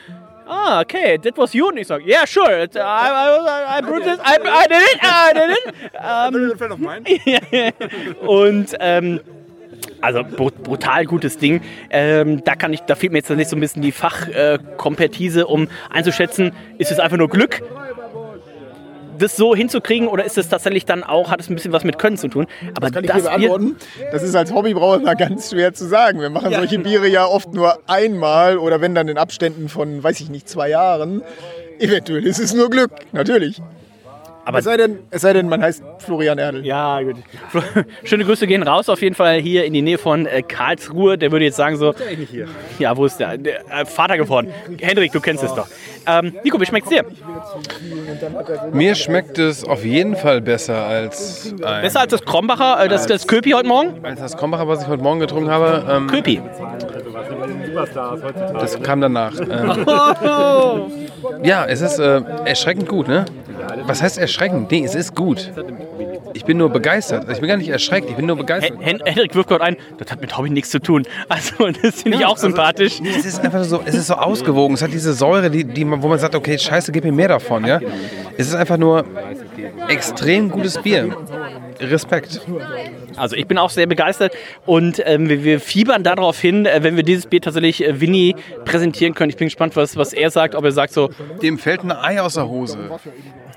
[0.47, 1.67] ah, okay, that was you.
[1.67, 4.99] Und ich sage, yeah, sure, it, I, I, I, brewed this, I, I did it,
[5.03, 5.73] I did it.
[7.63, 7.73] Ähm,
[8.27, 9.19] und ähm,
[10.01, 11.61] also br brutal gutes Ding.
[11.89, 15.67] Ähm, da kann ich, da fehlt mir jetzt nicht so ein bisschen die Fachkompertise, um
[15.89, 17.61] einzuschätzen, ist es einfach nur Glück,
[19.19, 21.97] das so hinzukriegen oder ist es tatsächlich dann auch, hat es ein bisschen was mit
[21.97, 22.47] Können zu tun?
[22.75, 23.75] Aber Das kann ich Bier- beantworten.
[24.11, 26.19] Das ist als Hobbybrauer immer ganz schwer zu sagen.
[26.21, 30.19] Wir machen solche Biere ja oft nur einmal oder wenn dann in Abständen von, weiß
[30.21, 31.21] ich nicht, zwei Jahren.
[31.79, 33.61] Eventuell ist es nur Glück, natürlich.
[34.47, 36.65] Aber es, sei denn, es sei denn, man heißt Florian Erdl.
[36.65, 37.17] Ja, gut.
[38.05, 41.17] Schöne Grüße gehen raus, auf jeden Fall hier in die Nähe von äh, Karlsruhe.
[41.17, 41.93] Der würde jetzt sagen so.
[42.79, 43.37] Ja, wo ist der?
[43.37, 44.53] der äh, Vater geworden.
[44.79, 45.67] Hendrik, du kennst es doch.
[46.05, 47.03] Ähm, Nico, wie schmeckt's dir?
[48.71, 53.05] Mir schmeckt es auf jeden Fall besser als ein, Besser als das Krombacher, äh, das,
[53.05, 54.05] das Köpi heute Morgen?
[54.05, 55.85] als das Krombacher, was ich heute Morgen getrunken habe.
[55.89, 56.41] Ähm, Köpi.
[58.53, 59.33] das kam danach.
[59.41, 59.85] Ähm,
[61.43, 63.25] ja, es ist äh, erschreckend gut, ne?
[63.85, 64.71] Was heißt erschreckend?
[64.71, 65.51] Nee, es ist gut.
[66.33, 67.21] Ich bin nur begeistert.
[67.21, 68.77] Also Ich bin gar nicht erschreckt, ich bin nur begeistert.
[68.79, 71.03] Hen Hendrik wirft gerade ein, das hat mit Hobby nichts zu tun.
[71.29, 72.99] Also, das finde ich auch sympathisch.
[73.01, 74.75] Es ist einfach so, es ist so ausgewogen.
[74.75, 77.65] Es hat diese Säure, die, die wo man sagt, okay, scheiße, gib mir mehr davon,
[77.65, 77.79] ja.
[78.37, 79.05] Es ist einfach nur
[79.87, 81.15] extrem gutes Bier.
[81.79, 82.41] Respekt.
[83.15, 84.33] Also ich bin auch sehr begeistert
[84.65, 88.35] und ähm, wir, wir fiebern darauf hin, äh, wenn wir dieses Bier tatsächlich äh, Winnie
[88.65, 89.29] präsentieren können.
[89.29, 91.09] Ich bin gespannt, was, was er sagt, ob er sagt so,
[91.41, 92.77] Dem fällt ein Ei aus der Hose.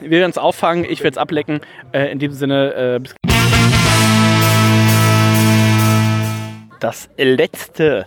[0.01, 1.61] Wir werden es auffangen, ich werde es ablecken.
[1.93, 3.15] Äh, in diesem Sinne, äh, bis
[6.81, 8.07] das letzte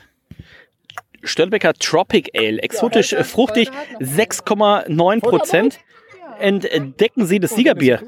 [1.23, 5.79] Störtebecker Tropic Ale, exotisch fruchtig, 6,9 Prozent.
[6.39, 8.01] Entdecken Sie das Siegerbier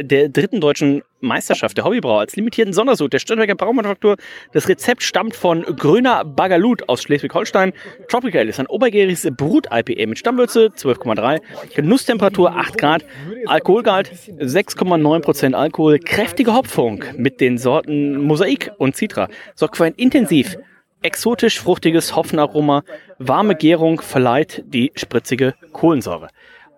[0.00, 4.16] der dritten deutschen Meisterschaft der Hobbybrauer als limitierten Sondersud der Störtebecker Braumanufaktur.
[4.52, 7.72] Das Rezept stammt von Grüner Bagalut aus Schleswig-Holstein.
[8.08, 11.40] Tropic Ale ist ein obergäriges Brut-IPA mit Stammwürze 12,3,
[11.74, 13.04] Genusstemperatur 8 Grad,
[13.46, 19.28] Alkoholgehalt 6,9% Alkohol, kräftige Hopfung mit den Sorten Mosaik und Citra.
[19.54, 20.56] Sorgt für ein intensiv
[21.02, 22.84] exotisch fruchtiges Hopfenaroma.
[23.18, 26.28] Warme Gärung verleiht die spritzige Kohlensäure.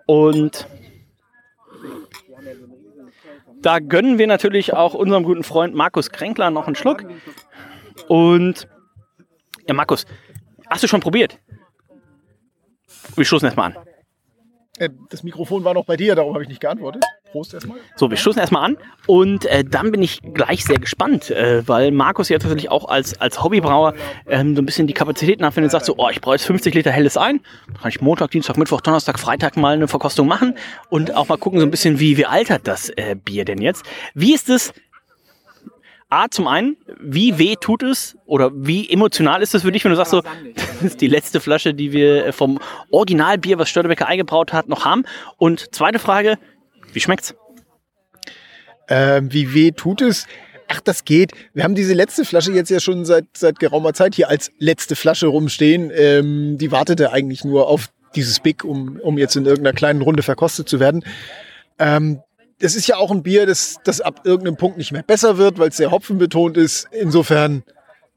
[0.06, 0.66] Und
[3.62, 7.04] da gönnen wir natürlich auch unserem guten Freund Markus Kränkler noch einen Schluck.
[8.08, 8.68] Und
[9.66, 10.04] ja, Markus,
[10.68, 11.38] hast du schon probiert?
[13.16, 13.93] Wir stoßen erstmal an.
[14.78, 17.04] Äh, Das Mikrofon war noch bei dir, darum habe ich nicht geantwortet.
[17.30, 17.78] Prost erstmal.
[17.96, 21.90] So, wir stoßen erstmal an und äh, dann bin ich gleich sehr gespannt, äh, weil
[21.90, 23.94] Markus ja tatsächlich auch als, als Hobbybrauer
[24.28, 26.46] ähm, so ein bisschen die Kapazitäten hat, wenn er sagt so, oh, ich brauche jetzt
[26.46, 27.40] 50 Liter helles ein,
[27.80, 30.56] kann ich Montag, Dienstag, Mittwoch, Donnerstag, Freitag mal eine Verkostung machen
[30.90, 33.84] und auch mal gucken so ein bisschen, wie, wie altert das äh, Bier denn jetzt?
[34.14, 34.72] Wie ist es
[36.08, 39.90] A, zum einen, wie weh tut es oder wie emotional ist es für dich, wenn
[39.90, 40.22] du sagst so,
[40.54, 45.04] das ist die letzte Flasche, die wir vom Originalbier, was Störtebecker eingebraut hat, noch haben.
[45.38, 46.38] Und zweite Frage,
[46.92, 47.34] wie schmeckt's?
[48.88, 50.26] Ähm, wie weh tut es?
[50.68, 51.32] Ach, das geht.
[51.52, 54.96] Wir haben diese letzte Flasche jetzt ja schon seit, seit geraumer Zeit hier als letzte
[54.96, 55.90] Flasche rumstehen.
[55.94, 60.22] Ähm, die wartete eigentlich nur auf dieses Big, um, um jetzt in irgendeiner kleinen Runde
[60.22, 61.04] verkostet zu werden.
[61.78, 62.20] Ähm,
[62.60, 65.58] das ist ja auch ein Bier, das, das ab irgendeinem Punkt nicht mehr besser wird,
[65.58, 66.88] weil es sehr hopfenbetont ist.
[66.92, 67.62] Insofern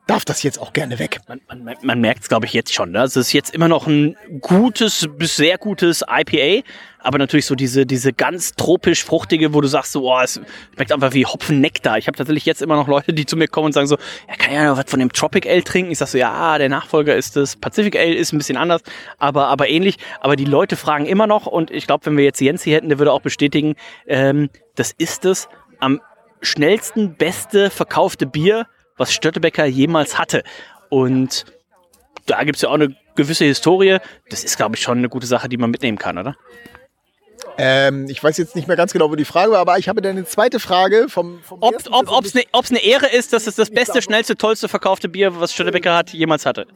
[0.08, 1.20] darf das jetzt auch gerne weg.
[1.28, 2.91] Man, man, man merkt es, glaube ich, jetzt schon.
[2.91, 3.04] Ne?
[3.04, 6.65] Es ist jetzt immer noch ein gutes bis sehr gutes IPA,
[7.00, 10.39] aber natürlich so diese, diese ganz tropisch fruchtige, wo du sagst, so, oh, es
[10.76, 11.98] schmeckt einfach wie Hopfennektar.
[11.98, 14.36] Ich habe tatsächlich jetzt immer noch Leute, die zu mir kommen und sagen so, ja,
[14.38, 15.91] kann ja noch was von dem Tropic Ale trinken?
[15.91, 18.82] Ich sag so, ja, der Nachfolger ist das Pacific Ale, ist ein bisschen anders,
[19.17, 19.98] aber, aber ähnlich.
[20.22, 22.89] Aber die Leute fragen immer noch und ich glaube, wenn wir jetzt Jens hier hätten,
[22.89, 23.76] der würde auch bestätigen,
[24.08, 26.02] ähm, das ist es am
[26.41, 28.67] schnellsten, beste verkaufte Bier,
[28.98, 30.44] was Störtebecker jemals hatte.
[30.90, 31.46] Und
[32.26, 33.98] da gibt's ja auch eine gewisse Historie.
[34.30, 36.36] Das ist, glaube ich, schon eine gute Sache, die man mitnehmen kann, oder?
[37.60, 40.02] Ähm, ich weiß jetzt nicht mehr ganz genau, wo die Frage war, aber ich habe
[40.02, 43.56] dann eine zweite Frage vom, vom Ob ersten ob, eine eine Ehre ist, dass es
[43.56, 46.68] das beste, schnellste, tollste verkaufte Bier, was Störtebecker hat, jemals hatte.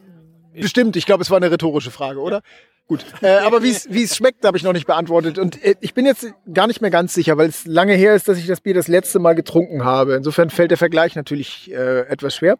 [0.54, 2.42] Bestimmt, ich glaube, es war eine rhetorische Frage, oder?
[2.88, 3.04] Gut.
[3.22, 5.38] Äh, aber wie es wie es schmeckt, habe ich noch nicht beantwortet.
[5.38, 8.28] Und äh, ich bin jetzt gar nicht mehr ganz sicher, weil es lange her ist,
[8.28, 10.14] dass ich das Bier das letzte Mal getrunken habe.
[10.14, 12.58] Insofern fällt der Vergleich natürlich äh, etwas schwer.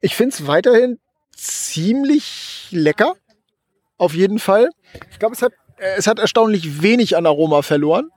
[0.00, 0.98] Ich finde es weiterhin
[1.34, 3.14] ziemlich lecker.
[3.96, 4.68] Auf jeden Fall.
[5.10, 8.10] Ich glaube, es hat, äh, es hat erstaunlich wenig an Aroma verloren.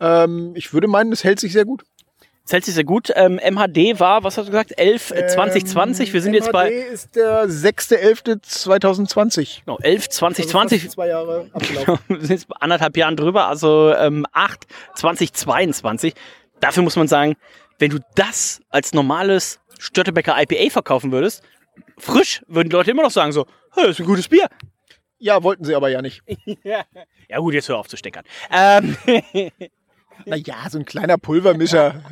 [0.00, 1.82] Ähm, ich würde meinen, es hält sich sehr gut.
[2.44, 3.12] Es hält sich sehr gut.
[3.14, 6.12] Ähm, MHD war, was hast du gesagt, 11 äh, 2020.
[6.12, 9.60] Wir sind jetzt MHD bei ist der 6.11.2020.
[9.66, 10.82] no, 11 2020.
[10.82, 11.98] Also zwei Jahre abgelaufen.
[12.08, 16.14] wir sind jetzt anderthalb Jahren drüber, also ähm, 8 2022.
[16.60, 17.36] Dafür muss man sagen,
[17.78, 21.42] wenn du das als normales Störtebecker IPA verkaufen würdest,
[21.98, 24.48] frisch, würden die Leute immer noch sagen so, hey, das ist ein gutes Bier.
[25.18, 26.22] Ja, wollten sie aber ja nicht.
[27.28, 28.24] Ja gut, jetzt hör auf zu steckern.
[28.50, 28.94] Ähm,
[30.24, 32.02] Naja, so ein kleiner Pulvermischer.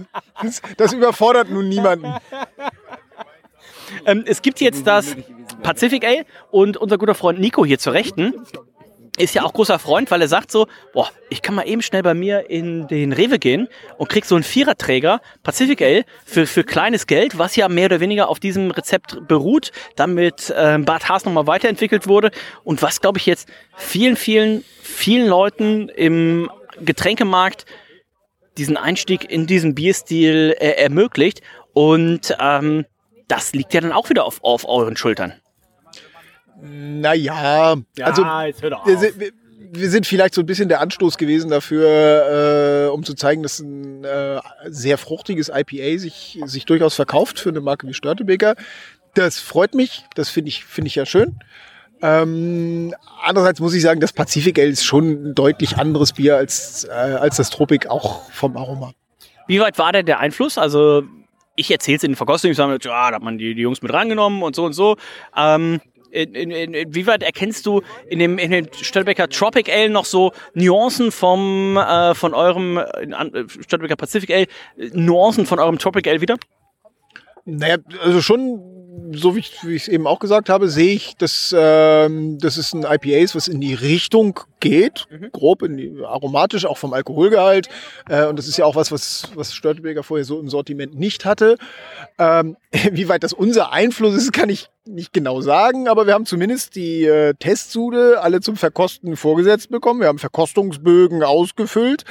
[0.43, 2.15] Das, das überfordert nun niemanden.
[4.07, 5.17] ähm, es gibt jetzt das
[5.63, 8.35] Pacific Ale und unser guter Freund Nico hier zur Rechten
[9.21, 12.03] ist ja auch großer Freund, weil er sagt so, boah, ich kann mal eben schnell
[12.03, 16.65] bei mir in den Rewe gehen und krieg so einen Viererträger Pacific Ale für, für
[16.65, 21.25] kleines Geld, was ja mehr oder weniger auf diesem Rezept beruht, damit ähm, Bart Haas
[21.25, 22.31] nochmal weiterentwickelt wurde
[22.65, 27.67] und was, glaube ich, jetzt vielen, vielen, vielen Leuten im Getränkemarkt
[28.59, 31.41] diesen Einstieg in diesen Bierstil äh, ermöglicht
[31.73, 32.85] und ähm,
[33.29, 35.35] das liegt ja dann auch wieder auf, auf euren Schultern.
[36.63, 39.31] Naja, also jetzt hör doch wir, sind- wir,
[39.73, 43.61] wir sind vielleicht so ein bisschen der Anstoß gewesen dafür, äh, um zu zeigen, dass
[43.61, 48.57] ein äh, sehr fruchtiges IPA sich, sich durchaus verkauft für eine Marke wie Störtebeker.
[49.15, 51.39] Das freut mich, das finde ich, finde ich ja schön.
[52.03, 56.85] Ähm, andererseits muss ich sagen, das Pacific Ale ist schon ein deutlich anderes Bier als,
[56.85, 58.93] äh, als das Tropic, auch vom Aroma.
[59.47, 60.59] Wie weit war denn der Einfluss?
[60.59, 61.03] Also
[61.57, 63.83] ich erzähle es in den Verkostungen, ich sage, ja, da hat man die, die Jungs
[63.83, 64.97] mit rangenommen und so und so.
[65.37, 70.05] Ähm, in, in, in, inwieweit erkennst du in dem, in dem Stadtbecker Tropic Ale noch
[70.05, 74.47] so Nuancen vom, äh, von eurem äh, Pacific Ale,
[74.93, 76.37] Nuancen von eurem Tropic Ale wieder?
[77.45, 78.61] Naja, also schon,
[79.13, 82.57] so wie ich wie ich es eben auch gesagt habe, sehe ich, dass ähm, das
[82.57, 86.93] ist ein IPA ist, was in die Richtung geht, grob in die, aromatisch, auch vom
[86.93, 87.69] Alkoholgehalt.
[88.09, 91.25] Äh, und das ist ja auch was, was, was Störtebeker vorher so im Sortiment nicht
[91.25, 91.57] hatte.
[92.19, 92.57] Ähm,
[92.93, 96.75] wie weit das unser Einfluss ist, kann ich nicht genau sagen, aber wir haben zumindest
[96.75, 100.01] die äh, Testsude alle zum Verkosten vorgesetzt bekommen.
[100.01, 102.05] Wir haben Verkostungsbögen ausgefüllt.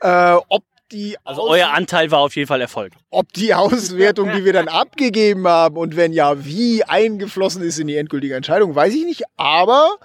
[0.00, 2.92] Äh, ob die Also Aus- euer Anteil war auf jeden Fall Erfolg.
[3.10, 7.86] ob die Auswertung, die wir dann abgegeben haben und wenn ja, wie eingeflossen ist in
[7.86, 9.22] die endgültige Entscheidung, weiß ich nicht.
[9.36, 9.96] Aber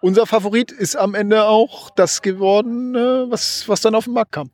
[0.00, 2.94] unser Favorit ist am Ende auch das geworden,
[3.30, 4.50] was, was dann auf den Markt kam.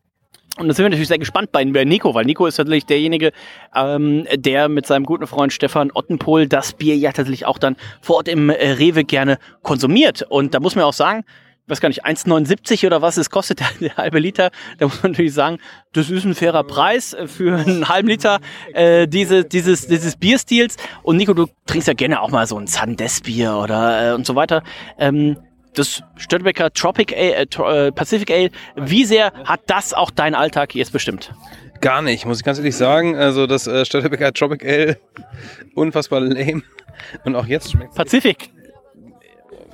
[0.58, 3.30] Und da sind wir natürlich sehr gespannt bei, bei Nico, weil Nico ist tatsächlich derjenige,
[3.76, 8.16] ähm, der mit seinem guten Freund Stefan Ottenpohl das Bier ja tatsächlich auch dann vor
[8.16, 10.22] Ort im äh, Rewe gerne konsumiert.
[10.28, 11.24] Und da muss man auch sagen,
[11.68, 14.50] weiß gar nicht, 1,79 oder was es kostet, der, der halbe Liter.
[14.78, 15.58] Da muss man natürlich sagen,
[15.92, 18.40] das ist ein fairer Preis äh, für einen halben Liter
[18.72, 20.76] äh, diese, dieses, dieses Bierstils.
[21.02, 24.34] Und Nico, du trinkst ja gerne auch mal so ein Sandes-Bier oder äh, und so
[24.34, 24.62] weiter.
[24.98, 25.36] Ähm,
[25.74, 30.74] das Störtebecker Tropic Ale, äh, äh, Pacific Ale, wie sehr hat das auch deinen Alltag
[30.74, 31.32] jetzt bestimmt?
[31.80, 33.16] Gar nicht, muss ich ganz ehrlich sagen.
[33.16, 34.98] Also das äh, Störtebecker Tropic Ale,
[35.74, 36.62] unfassbar lame.
[37.24, 38.50] Und auch jetzt schmeckt Pazifik.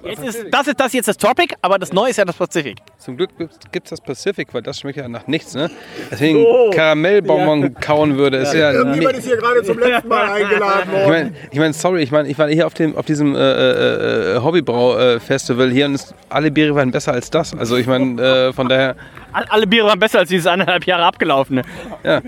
[0.05, 2.79] Jetzt ist, das ist das jetzt das Topic, aber das Neue ist ja das Pazifik.
[2.99, 3.31] Zum Glück
[3.73, 5.71] gibt es das Pacific, weil das schmeckt ja nach nichts, ne?
[6.11, 8.73] Deswegen Karamellbonbon kauen würde, ist ja.
[8.73, 11.09] Irgendjemand ist hier gerade zum letzten Mal eingeladen Ich worden.
[11.11, 14.37] meine, ich mein, sorry, ich meine, ich war hier auf, dem, auf diesem äh, äh,
[14.37, 17.55] äh, Hobbybrau-Festival hier und es, alle Biere waren besser als das.
[17.57, 18.97] Also ich meine, äh, von daher,
[19.33, 21.63] All- Alle Biere waren besser als dieses anderthalb Jahre abgelaufene.
[22.05, 22.21] ja.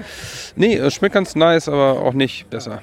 [0.56, 2.80] Nee, es schmeckt ganz nice, aber auch nicht besser.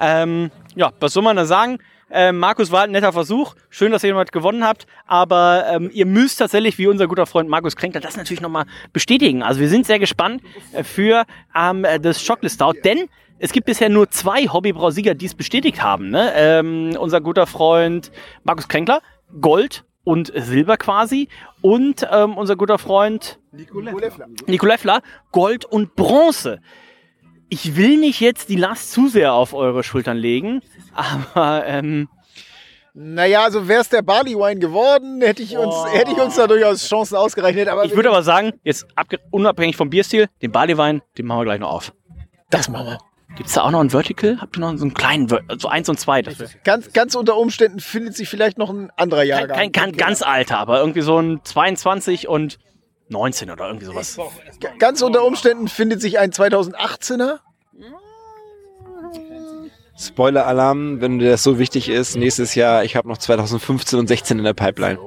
[0.00, 1.78] Ähm, ja, was soll man da sagen?
[2.16, 3.56] Ähm, Markus war ein netter Versuch.
[3.70, 4.86] Schön, dass ihr jemand gewonnen habt.
[5.04, 9.42] Aber ähm, ihr müsst tatsächlich, wie unser guter Freund Markus Kränkler, das natürlich nochmal bestätigen.
[9.42, 10.40] Also wir sind sehr gespannt
[10.72, 11.24] äh, für
[11.56, 13.08] ähm, äh, das Chocolate Stout, denn
[13.40, 16.10] es gibt bisher nur zwei Hobbybrausieger, die es bestätigt haben.
[16.10, 16.32] Ne?
[16.36, 18.12] Ähm, unser guter Freund
[18.44, 19.02] Markus Kränkler,
[19.40, 21.28] Gold und Silber quasi.
[21.62, 23.40] Und ähm, unser guter Freund
[24.46, 26.60] Nico Leffler, Gold und Bronze.
[27.48, 30.62] Ich will nicht jetzt die Last zu sehr auf eure Schultern legen,
[30.94, 32.08] aber ähm,
[32.94, 36.46] Naja, also wäre es der Barley Wine geworden, hätte ich uns, hätte ich uns da
[36.46, 37.68] durchaus Chancen ausgerechnet.
[37.68, 38.86] Aber ich würde aber sagen, jetzt
[39.30, 41.92] unabhängig vom Bierstil, den Barleywein, den machen wir gleich noch auf.
[42.50, 42.98] das machen wir.
[43.36, 44.38] Gibt es da auch noch ein Vertical?
[44.40, 46.22] Habt ihr noch so einen kleinen, Ver so eins und zwei?
[46.62, 49.56] Ganz, ganz unter Umständen findet sich vielleicht noch ein anderer kein, Jahrgang.
[49.56, 52.58] kein, kein ganz alter, aber irgendwie so ein 22 und
[53.08, 54.18] 19 oder irgendwie sowas.
[54.78, 57.40] Ganz unter Umständen findet sich ein 2018er.
[59.96, 64.38] Spoiler-Alarm, wenn dir das so wichtig ist, nächstes Jahr, ich habe noch 2015 und 16
[64.38, 64.98] in der Pipeline.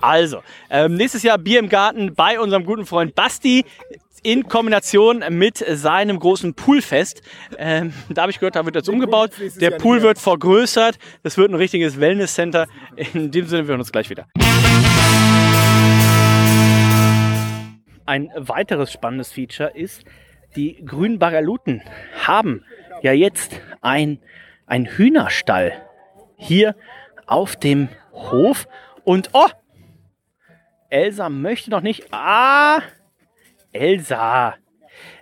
[0.00, 3.64] Also, ähm, nächstes Jahr Bier im Garten bei unserem guten Freund Basti
[4.22, 7.22] in Kombination mit seinem großen Poolfest.
[7.58, 9.30] Ähm, da habe ich gehört, da wird jetzt umgebaut.
[9.60, 10.98] Der Pool wird vergrößert.
[11.22, 12.66] Das wird ein richtiges Wellness-Center.
[13.14, 14.26] In dem Sinne, wir hören uns gleich wieder.
[18.04, 20.04] Ein weiteres spannendes Feature ist,
[20.56, 21.82] die grünen Bagaluten
[22.24, 22.64] haben
[23.02, 24.18] ja jetzt ein,
[24.66, 25.72] ein Hühnerstall
[26.36, 26.74] hier
[27.26, 28.68] auf dem Hof.
[29.04, 29.48] Und oh,
[30.90, 32.12] Elsa möchte noch nicht.
[32.12, 32.80] Ah,
[33.72, 34.54] Elsa.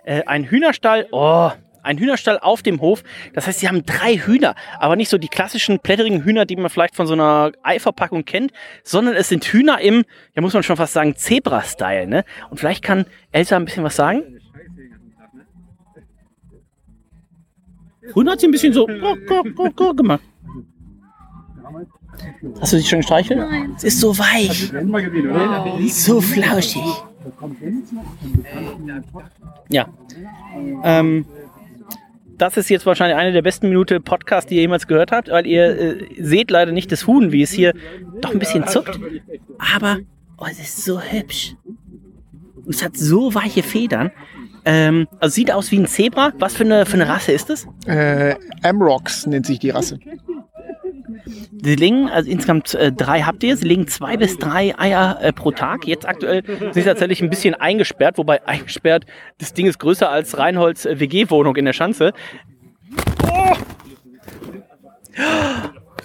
[0.03, 1.07] Äh, ein Hühnerstall.
[1.11, 1.51] Oh,
[1.85, 3.03] ein Hühnerstall auf dem Hof.
[3.33, 4.55] Das heißt, sie haben drei Hühner.
[4.79, 8.51] Aber nicht so die klassischen plätterigen Hühner, die man vielleicht von so einer Eiverpackung kennt,
[8.83, 12.07] sondern es sind Hühner im, ja muss man schon fast sagen, Zebra-Style.
[12.07, 12.25] Ne?
[12.49, 14.34] Und vielleicht kann Elsa ein bisschen was sagen.
[18.11, 20.21] Früher hat sie ein bisschen so gemacht.
[22.61, 23.39] Hast du dich schon gestreichelt?
[23.39, 23.73] Nein.
[23.77, 24.71] Es ist so weich.
[25.91, 26.83] So flauschig.
[29.69, 29.87] Ja.
[30.83, 31.25] Ähm,
[32.37, 35.47] das ist jetzt wahrscheinlich eine der besten Minuten Podcast, die ihr jemals gehört habt, weil
[35.47, 37.73] ihr äh, seht leider nicht das Huhn, wie es hier
[38.21, 38.99] doch ein bisschen zuckt.
[39.73, 39.99] Aber
[40.37, 41.55] oh, es ist so hübsch.
[42.65, 44.11] Und es hat so weiche Federn.
[44.65, 46.33] Ähm, also sieht aus wie ein Zebra.
[46.39, 47.67] Was für eine, für eine Rasse ist es?
[47.85, 49.99] Äh, Amrox nennt sich die Rasse.
[51.61, 55.33] Sie legen, also insgesamt äh, drei habt ihr, sie legen zwei bis drei Eier äh,
[55.33, 55.87] pro Tag.
[55.87, 59.05] Jetzt aktuell sind sie tatsächlich ein bisschen eingesperrt, wobei eingesperrt,
[59.39, 62.13] das Ding ist größer als Reinholds äh, WG-Wohnung in der Schanze.
[63.23, 63.55] Oh!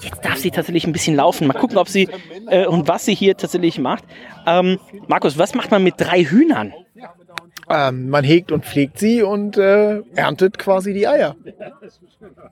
[0.03, 1.46] Jetzt darf sie tatsächlich ein bisschen laufen.
[1.46, 2.09] Mal gucken, ob sie
[2.49, 4.05] äh, und was sie hier tatsächlich macht.
[4.46, 6.73] Ähm, Markus, was macht man mit drei Hühnern?
[7.73, 11.37] Ähm, man hegt und pflegt sie und äh, erntet quasi die Eier.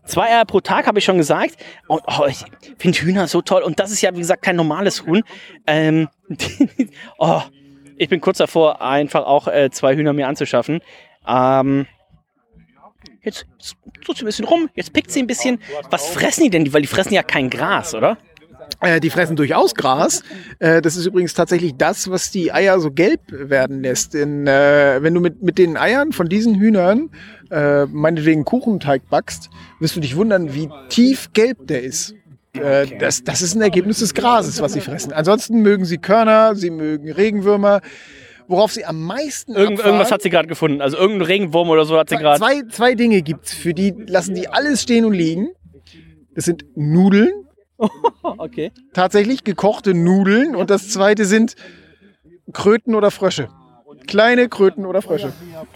[0.04, 1.56] Zwei Eier pro Tag, habe ich schon gesagt.
[1.88, 2.44] Und oh, ich
[2.78, 3.62] finde Hühner so toll.
[3.62, 5.24] Und das ist ja, wie gesagt, kein normales Huhn.
[5.66, 6.08] Ähm,
[7.18, 7.42] oh,
[7.96, 10.82] ich bin kurz davor, einfach auch äh, zwei Hühner mir anzuschaffen.
[11.26, 11.86] Ähm,
[13.22, 13.44] jetzt
[14.04, 15.60] tut sie ein bisschen rum, jetzt pickt sie ein bisschen.
[15.90, 16.72] Was fressen die denn?
[16.72, 18.18] Weil die fressen ja kein Gras, oder?
[18.80, 20.22] Äh, die fressen durchaus Gras.
[20.60, 24.14] Äh, das ist übrigens tatsächlich das, was die Eier so gelb werden lässt.
[24.14, 27.10] Denn, äh, wenn du mit, mit den Eiern von diesen Hühnern
[27.50, 32.14] äh, meinetwegen Kuchenteig backst, wirst du dich wundern, wie tief gelb der ist.
[32.52, 35.12] Äh, das, das ist ein Ergebnis des Grases, was sie fressen.
[35.12, 37.80] Ansonsten mögen sie Körner, sie mögen Regenwürmer.
[38.46, 40.80] Worauf sie am meisten Irgend, irgendwas hat sie gerade gefunden.
[40.80, 42.38] Also irgendein Regenwurm oder so hat sie gerade.
[42.38, 45.48] zwei, zwei Dinge gibt's, für die lassen die alles stehen und liegen.
[46.34, 47.28] Das sind Nudeln,
[48.22, 48.72] Okay.
[48.92, 51.54] tatsächlich gekochte Nudeln und das zweite sind
[52.52, 53.48] Kröten oder Frösche.
[54.08, 55.32] Kleine Kröten oder Frösche.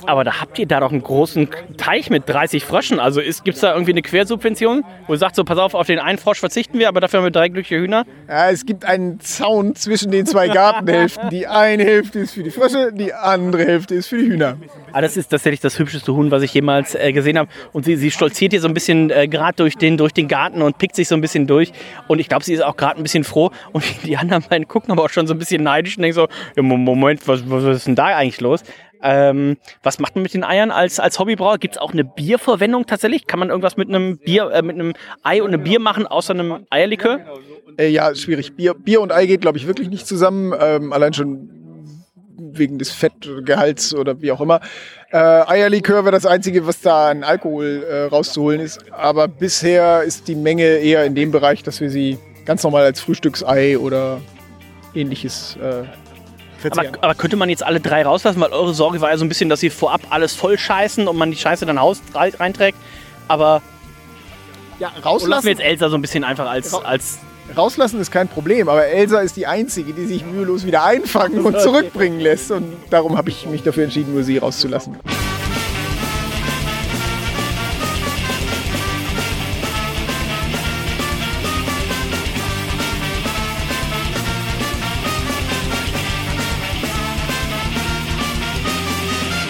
[0.07, 2.99] Aber da habt ihr da doch einen großen Teich mit 30 Fröschen.
[2.99, 5.99] Also gibt es da irgendwie eine Quersubvention, wo ihr sagt, so pass auf, auf den
[6.01, 8.05] einen Frosch verzichten wir, aber dafür haben wir drei glückliche Hühner?
[8.29, 11.29] Ja, es gibt einen Zaun zwischen den zwei Gartenhälften.
[11.31, 14.57] Die eine Hälfte ist für die Frösche, die andere Hälfte ist für die Hühner.
[14.93, 17.49] Ah, das ist tatsächlich das hübscheste Huhn, was ich jemals äh, gesehen habe.
[17.73, 20.63] Und sie, sie stolziert hier so ein bisschen äh, gerade durch den, durch den Garten
[20.63, 21.73] und pickt sich so ein bisschen durch.
[22.09, 23.51] Und ich glaube, sie ist auch gerade ein bisschen froh.
[23.73, 26.15] Und die anderen beiden gucken aber auch schon so ein bisschen neidisch und denken
[26.57, 28.63] so, Mo- Moment, was, was ist denn da eigentlich los?
[29.03, 31.59] Ähm, was macht man mit den Eiern als, als Hobbybrauer?
[31.59, 33.27] Gibt es auch eine Bierverwendung tatsächlich?
[33.27, 36.35] Kann man irgendwas mit einem Bier, äh, mit einem Ei und einem Bier machen, außer
[36.35, 37.21] einem Eierlikör?
[37.79, 38.55] Äh, ja, schwierig.
[38.55, 40.55] Bier, Bier und Ei geht, glaube ich, wirklich nicht zusammen.
[40.59, 41.63] Ähm, allein schon
[42.55, 44.61] wegen des Fettgehalts oder wie auch immer.
[45.11, 48.91] Äh, Eierlikör wäre das Einzige, was da an Alkohol äh, rauszuholen ist.
[48.93, 53.01] Aber bisher ist die Menge eher in dem Bereich, dass wir sie ganz normal als
[53.01, 54.21] Frühstücksei oder
[54.95, 55.85] ähnliches äh,
[56.71, 58.41] Aber, aber könnte man jetzt alle drei rauslassen?
[58.41, 61.17] Weil eure Sorge war ja so ein bisschen, dass sie vorab alles voll scheißen und
[61.17, 62.79] man die Scheiße dann Haus rei- reinträgt.
[63.29, 63.63] Aber
[64.79, 67.19] ja, Oder lassen rauslassen, wir jetzt Elsa so ein bisschen einfach als, als
[67.57, 71.61] rauslassen ist kein Problem, aber Elsa ist die Einzige, die sich mühelos wieder einfangen und
[71.61, 72.51] zurückbringen lässt.
[72.51, 74.97] Und darum habe ich mich dafür entschieden, nur sie rauszulassen.